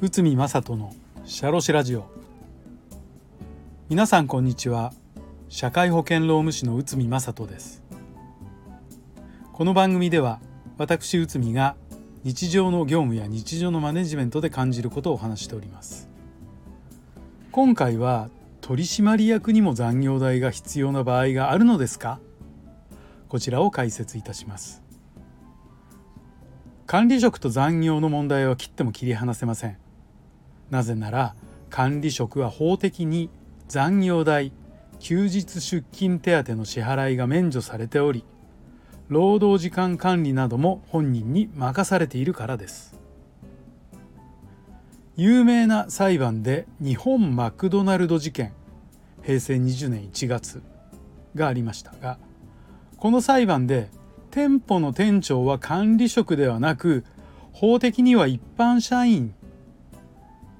[0.00, 0.94] 内海正人の
[1.26, 2.06] シャロシラジオ。
[3.90, 4.94] 皆さんこんにちは。
[5.50, 7.82] 社会保険労務士の内海正人です。
[9.52, 10.40] この番組では
[10.78, 11.76] 私内海が
[12.24, 16.08] 日常の業務や日常のマネジメントで感じることをお話しております。
[17.50, 18.30] 今回は
[18.62, 22.20] 取締役にも残業代が必要な場合があるのですか？
[23.32, 24.82] こちらを解説いたします。
[26.84, 29.78] 管理職と残業の問題は切っても切り離せません。
[30.68, 31.34] なぜなら
[31.70, 33.30] 管理職は法的に
[33.68, 34.52] 残業代
[34.98, 38.22] 休日出勤手当の支払いが免除されており
[39.08, 43.00] 労働時間管理なども本人に任されているからです。
[45.16, 48.52] 有名な裁判で日本マクドナルド事件
[49.22, 50.60] 平成20年1月
[51.34, 52.18] がありましたが
[53.02, 53.90] この裁判で
[54.30, 57.04] 店舗の店長は管理職ではなく
[57.52, 59.34] 法的には一般社員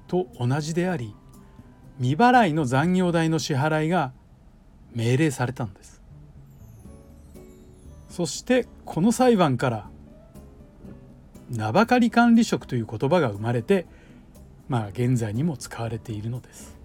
[0.07, 1.15] と同じであり
[1.99, 4.11] 未払いの残業代の支払いが
[4.93, 6.01] 命令されたんです。
[8.09, 9.89] そしてこの裁判から
[11.49, 13.85] 名ばかり管理職という言葉が生まれて
[14.67, 16.75] まあ現在にも使われているのです。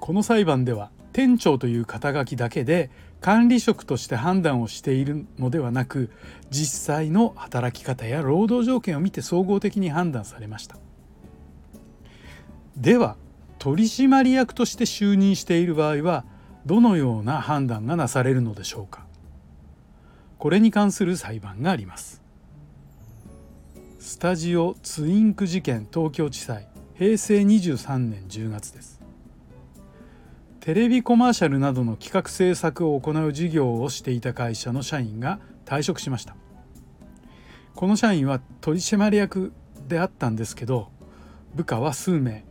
[0.00, 6.10] この裁判では店長という肩書きだけで管理職として判断をしているのではなく
[6.50, 10.76] 実際の働き方や労働条件を見て総合的に判断されました。
[12.76, 13.16] では
[13.58, 16.24] 取締役として就任している場合は
[16.66, 19.06] どのような判断がなされるのでしょうか。
[20.38, 22.22] これに関する裁判があります。
[24.00, 26.66] スタジオツインク事件東京地裁
[26.98, 29.01] 平成23年10月です。
[30.62, 36.36] テレビコマーシャルなどの企画制作を行う事業をしていた会社の社員が退職しました。
[37.74, 39.52] この社員は取締役
[39.88, 40.92] であったんですけど
[41.56, 42.44] 部下は数名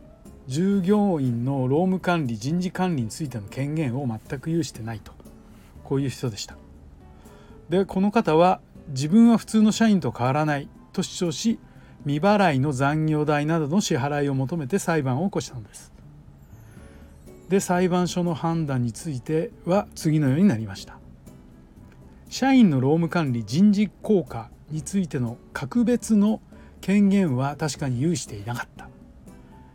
[0.46, 5.12] 従業員の労務管理人事管理についての権限を全く有してないと
[5.82, 6.58] こういう人でした。
[7.70, 11.58] でこの方は自分は普通の社員と変わらないと主張し
[12.02, 15.92] 未払いの残業代などの支払いを求めて裁判を起こしたのです。
[17.52, 20.98] で裁判所の判断については次のようになりました。
[22.30, 26.40] 社員の労務管理人事効果についての格別の
[26.80, 28.88] 権限は確かに有していなかった。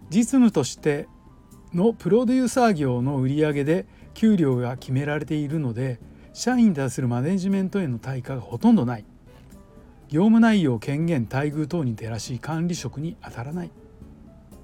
[0.10, 1.08] 実務として
[1.72, 6.00] のプロデューサー業の売上で給料が決められているので
[6.34, 9.06] 社員に対するマネジメントへの対価がほとんどない。
[10.08, 13.68] 業務内容権限待遇等に照らし管理職に当たらない。
[13.68, 13.74] いわ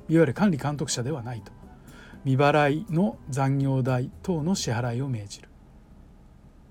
[0.08, 1.52] ゆる管理監督者ではないと。
[2.26, 5.50] 未払いの残業代等の支払いを命じる。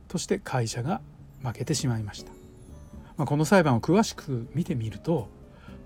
[0.08, 1.00] として会社が
[1.42, 2.32] 負けてしまいました、
[3.16, 5.28] まあ、この裁判を詳しく見てみると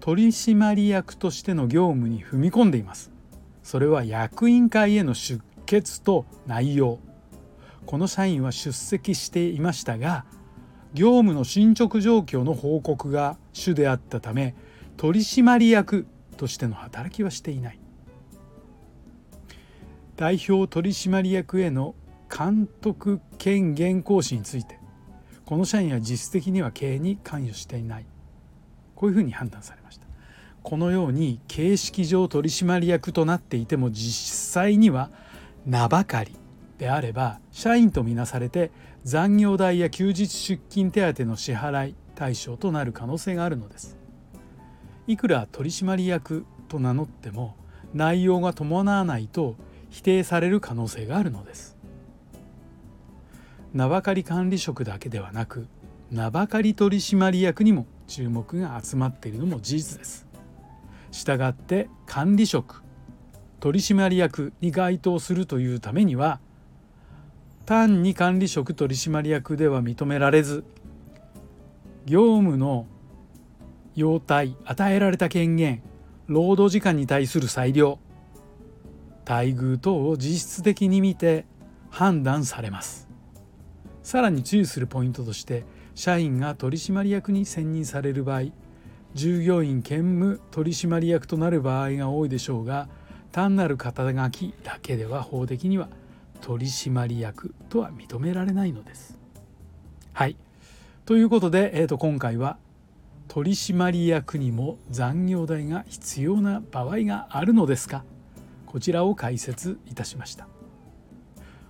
[0.00, 3.12] 取締役としての業務に踏み込んでいます。
[3.62, 6.98] それは役員会への出欠と内容。
[7.86, 10.24] この社員は出席していましたが
[10.92, 14.56] 業務の進捗状況の報告が主であったため
[14.96, 16.06] 取締役
[16.36, 17.78] としての働きはしていない。
[20.16, 21.94] 代表取締役への
[22.34, 24.78] 監督権限行使について
[25.46, 28.06] この社員は実質的には経営に関与していない。
[28.96, 30.06] こういうふうに判断されました。
[30.64, 35.10] このように形式上取締役となっていても実際には
[35.64, 36.34] 名ばかり
[36.78, 38.72] であれば社員とみなされて
[39.04, 43.96] 残業代や休日出勤手当の支払い対象となる可能性があるのです。
[45.06, 47.54] いくら取締役と名乗っても
[47.94, 49.54] 内容が伴わないと
[49.96, 51.74] 否定される可能性があるのです。
[53.72, 55.68] 名ばかり管理職だけではなく
[56.10, 60.26] 名ばかり取締役にも注目が集まっているのも事実です。
[61.12, 62.82] したがって管理職
[63.58, 66.40] 取締役に該当するというためには
[67.64, 70.62] 単に管理職取締役では認められず
[72.04, 72.86] 業務の
[73.94, 75.82] 要態与えられた権限
[76.26, 77.98] 労働時間に対する裁量
[79.28, 81.44] 待遇等を実質的に見て
[81.90, 83.08] 判断されます。
[84.02, 85.64] さらに注意するポイントとして
[85.94, 88.42] 社員が取締役に選任される場合
[89.14, 92.88] 従業員兼務取締役となる場合が多いでしょうが
[93.32, 95.88] 単なる肩書きだけでは法的には
[96.40, 99.18] 取締役とは認められないのです。
[100.12, 100.36] はい。
[101.04, 102.58] ということで、えー、と今回は
[103.28, 108.04] 取締役にも残業代が必要な場合があるのですか？
[108.66, 110.48] こちらを解説いたしました。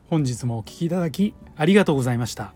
[0.08, 2.54] 本日もお聴きいただきありがとうございました。